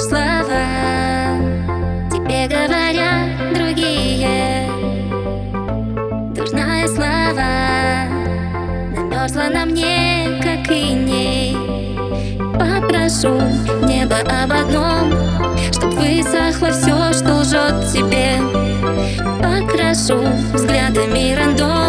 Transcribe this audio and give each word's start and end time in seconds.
слова. 0.00 1.36
Тебе 2.10 2.48
говорят 2.48 3.54
другие. 3.54 4.68
Дурная 6.34 6.86
слова 6.88 8.08
Намерзла 8.94 9.48
на 9.52 9.66
мне, 9.66 10.40
как 10.42 10.70
и 10.70 10.94
ней. 10.94 11.56
Попрошу 12.54 13.40
небо 13.86 14.16
об 14.20 14.52
одном 14.52 15.12
Чтоб 15.70 15.92
высохло 15.94 16.70
все, 16.70 17.12
что 17.12 17.36
лжет 17.40 17.92
тебе. 17.92 18.38
Покрашу 19.42 20.22
взглядами 20.54 21.34
рандом 21.34 21.79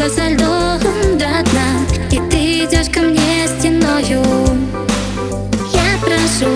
лодка 0.00 0.08
со 0.08 0.28
льдом 0.28 1.18
до 1.18 1.50
дна 1.50 1.86
И 2.10 2.20
ты 2.30 2.64
идешь 2.64 2.90
ко 2.92 3.00
мне 3.00 3.46
стеною. 3.46 4.22
Я 5.72 5.98
прошу 6.00 6.50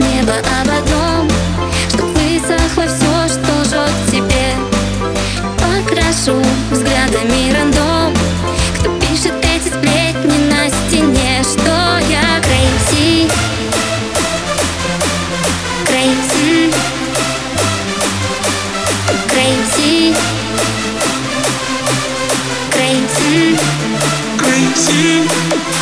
небо 0.00 0.34
об 0.60 0.67
you. 24.90 25.77